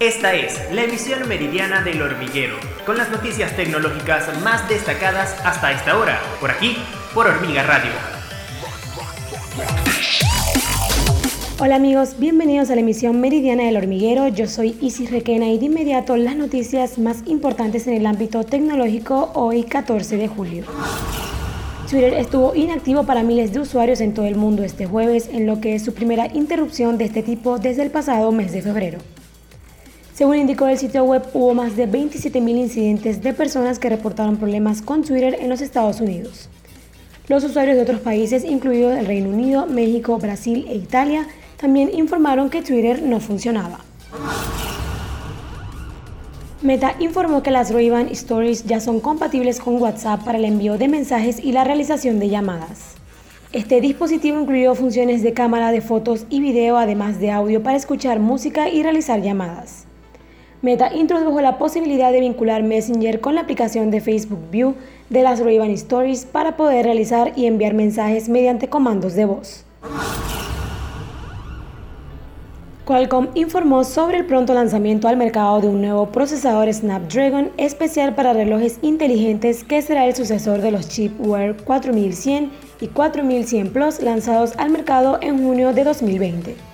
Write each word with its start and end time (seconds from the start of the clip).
Esta 0.00 0.34
es 0.34 0.58
la 0.72 0.82
emisión 0.82 1.28
meridiana 1.28 1.80
del 1.80 2.02
hormiguero, 2.02 2.56
con 2.84 2.98
las 2.98 3.10
noticias 3.10 3.54
tecnológicas 3.54 4.26
más 4.42 4.68
destacadas 4.68 5.36
hasta 5.44 5.70
esta 5.70 5.96
hora, 5.96 6.20
por 6.40 6.50
aquí, 6.50 6.76
por 7.14 7.28
Hormiga 7.28 7.62
Radio. 7.62 7.92
Hola 11.60 11.76
amigos, 11.76 12.16
bienvenidos 12.18 12.70
a 12.70 12.74
la 12.74 12.80
emisión 12.80 13.20
meridiana 13.20 13.62
del 13.62 13.76
hormiguero. 13.76 14.26
Yo 14.26 14.48
soy 14.48 14.76
Isis 14.80 15.12
Requena 15.12 15.48
y 15.50 15.58
de 15.58 15.66
inmediato 15.66 16.16
las 16.16 16.34
noticias 16.34 16.98
más 16.98 17.22
importantes 17.26 17.86
en 17.86 17.94
el 17.94 18.06
ámbito 18.06 18.42
tecnológico 18.42 19.30
hoy 19.34 19.62
14 19.62 20.16
de 20.16 20.26
julio. 20.26 20.64
Twitter 21.88 22.14
estuvo 22.14 22.52
inactivo 22.56 23.04
para 23.04 23.22
miles 23.22 23.52
de 23.52 23.60
usuarios 23.60 24.00
en 24.00 24.12
todo 24.12 24.26
el 24.26 24.34
mundo 24.34 24.64
este 24.64 24.86
jueves, 24.86 25.28
en 25.32 25.46
lo 25.46 25.60
que 25.60 25.76
es 25.76 25.84
su 25.84 25.94
primera 25.94 26.26
interrupción 26.34 26.98
de 26.98 27.04
este 27.04 27.22
tipo 27.22 27.60
desde 27.60 27.82
el 27.82 27.92
pasado 27.92 28.32
mes 28.32 28.50
de 28.50 28.60
febrero. 28.60 28.98
Según 30.14 30.36
indicó 30.36 30.68
el 30.68 30.78
sitio 30.78 31.02
web, 31.02 31.24
hubo 31.34 31.54
más 31.54 31.74
de 31.74 31.90
27.000 31.90 32.48
incidentes 32.56 33.20
de 33.20 33.32
personas 33.32 33.80
que 33.80 33.88
reportaron 33.88 34.36
problemas 34.36 34.80
con 34.80 35.02
Twitter 35.02 35.36
en 35.40 35.48
los 35.48 35.60
Estados 35.60 36.00
Unidos. 36.00 36.48
Los 37.26 37.42
usuarios 37.42 37.74
de 37.74 37.82
otros 37.82 37.98
países, 37.98 38.44
incluidos 38.44 38.96
el 38.96 39.06
Reino 39.06 39.30
Unido, 39.30 39.66
México, 39.66 40.16
Brasil 40.18 40.66
e 40.68 40.76
Italia, 40.76 41.26
también 41.56 41.90
informaron 41.92 42.48
que 42.48 42.62
Twitter 42.62 43.02
no 43.02 43.18
funcionaba. 43.18 43.80
Meta 46.62 46.94
informó 47.00 47.42
que 47.42 47.50
las 47.50 47.72
ray 47.72 47.90
Stories 48.12 48.66
ya 48.66 48.78
son 48.78 49.00
compatibles 49.00 49.58
con 49.58 49.82
WhatsApp 49.82 50.24
para 50.24 50.38
el 50.38 50.44
envío 50.44 50.78
de 50.78 50.86
mensajes 50.86 51.40
y 51.42 51.50
la 51.50 51.64
realización 51.64 52.20
de 52.20 52.28
llamadas. 52.28 52.94
Este 53.52 53.80
dispositivo 53.80 54.38
incluyó 54.38 54.76
funciones 54.76 55.24
de 55.24 55.32
cámara 55.32 55.72
de 55.72 55.80
fotos 55.80 56.24
y 56.30 56.38
video, 56.38 56.76
además 56.76 57.18
de 57.18 57.32
audio 57.32 57.64
para 57.64 57.76
escuchar 57.76 58.20
música 58.20 58.68
y 58.68 58.84
realizar 58.84 59.20
llamadas. 59.20 59.83
Meta 60.64 60.94
introdujo 60.94 61.42
la 61.42 61.58
posibilidad 61.58 62.10
de 62.10 62.20
vincular 62.20 62.62
Messenger 62.62 63.20
con 63.20 63.34
la 63.34 63.42
aplicación 63.42 63.90
de 63.90 64.00
Facebook 64.00 64.48
View 64.50 64.74
de 65.10 65.20
las 65.20 65.40
ray 65.40 65.58
Stories 65.74 66.24
para 66.24 66.56
poder 66.56 66.86
realizar 66.86 67.34
y 67.36 67.44
enviar 67.44 67.74
mensajes 67.74 68.30
mediante 68.30 68.70
comandos 68.70 69.12
de 69.12 69.26
voz. 69.26 69.66
Qualcomm 72.86 73.28
informó 73.34 73.84
sobre 73.84 74.16
el 74.16 74.24
pronto 74.24 74.54
lanzamiento 74.54 75.06
al 75.06 75.18
mercado 75.18 75.60
de 75.60 75.68
un 75.68 75.82
nuevo 75.82 76.06
procesador 76.06 76.72
Snapdragon 76.72 77.50
especial 77.58 78.14
para 78.14 78.32
relojes 78.32 78.78
inteligentes 78.80 79.64
que 79.64 79.82
será 79.82 80.06
el 80.06 80.14
sucesor 80.14 80.62
de 80.62 80.70
los 80.70 80.88
chip 80.88 81.12
Wear 81.20 81.54
4100 81.62 82.50
y 82.80 82.86
4100 82.86 83.70
Plus 83.70 84.00
lanzados 84.00 84.54
al 84.56 84.70
mercado 84.70 85.18
en 85.20 85.44
junio 85.44 85.74
de 85.74 85.84
2020. 85.84 86.73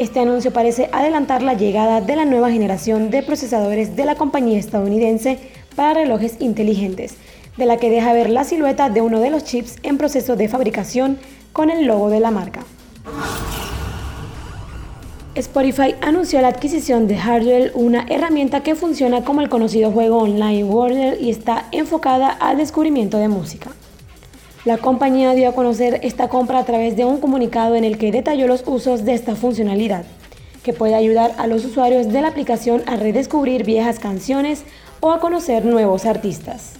Este 0.00 0.18
anuncio 0.18 0.50
parece 0.50 0.88
adelantar 0.92 1.42
la 1.42 1.52
llegada 1.52 2.00
de 2.00 2.16
la 2.16 2.24
nueva 2.24 2.50
generación 2.50 3.10
de 3.10 3.22
procesadores 3.22 3.96
de 3.96 4.06
la 4.06 4.14
compañía 4.14 4.58
estadounidense 4.58 5.38
para 5.76 5.92
relojes 5.92 6.36
inteligentes, 6.38 7.16
de 7.58 7.66
la 7.66 7.76
que 7.76 7.90
deja 7.90 8.14
ver 8.14 8.30
la 8.30 8.44
silueta 8.44 8.88
de 8.88 9.02
uno 9.02 9.20
de 9.20 9.28
los 9.28 9.44
chips 9.44 9.76
en 9.82 9.98
proceso 9.98 10.36
de 10.36 10.48
fabricación 10.48 11.18
con 11.52 11.68
el 11.68 11.84
logo 11.84 12.08
de 12.08 12.18
la 12.18 12.30
marca. 12.30 12.64
Spotify 15.34 15.94
anunció 16.00 16.40
la 16.40 16.48
adquisición 16.48 17.06
de 17.06 17.18
Hardware, 17.18 17.72
una 17.74 18.06
herramienta 18.08 18.62
que 18.62 18.76
funciona 18.76 19.22
como 19.22 19.42
el 19.42 19.50
conocido 19.50 19.92
juego 19.92 20.20
online 20.20 20.64
Warner 20.64 21.20
y 21.20 21.28
está 21.28 21.66
enfocada 21.72 22.30
al 22.30 22.56
descubrimiento 22.56 23.18
de 23.18 23.28
música. 23.28 23.70
La 24.66 24.76
compañía 24.76 25.34
dio 25.34 25.48
a 25.48 25.54
conocer 25.54 26.00
esta 26.02 26.28
compra 26.28 26.58
a 26.58 26.64
través 26.64 26.94
de 26.94 27.06
un 27.06 27.18
comunicado 27.18 27.76
en 27.76 27.84
el 27.84 27.96
que 27.96 28.12
detalló 28.12 28.46
los 28.46 28.62
usos 28.66 29.06
de 29.06 29.14
esta 29.14 29.34
funcionalidad, 29.34 30.04
que 30.62 30.74
puede 30.74 30.94
ayudar 30.94 31.32
a 31.38 31.46
los 31.46 31.64
usuarios 31.64 32.08
de 32.08 32.20
la 32.20 32.28
aplicación 32.28 32.82
a 32.86 32.96
redescubrir 32.96 33.64
viejas 33.64 33.98
canciones 33.98 34.64
o 35.00 35.12
a 35.12 35.20
conocer 35.20 35.64
nuevos 35.64 36.04
artistas. 36.04 36.74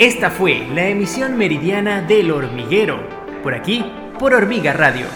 Esta 0.02 0.30
fue 0.32 0.66
la 0.74 0.88
emisión 0.88 1.38
meridiana 1.38 2.02
del 2.02 2.32
hormiguero, 2.32 3.08
por 3.40 3.54
aquí, 3.54 3.84
por 4.18 4.34
Hormiga 4.34 4.72
Radio 4.72 5.06